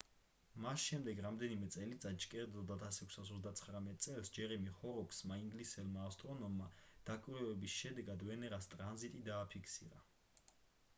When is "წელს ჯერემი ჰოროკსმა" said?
4.07-5.39